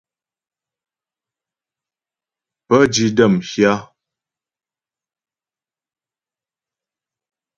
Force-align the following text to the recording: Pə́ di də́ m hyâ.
Pə́ 2.67 2.81
di 2.93 3.05
də́ 3.15 3.27
m 3.33 3.35
hyâ. 3.47 3.73